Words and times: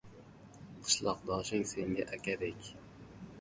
•Qishloqdoshing 0.85 1.67
senga 1.73 2.09
akadek. 2.19 2.61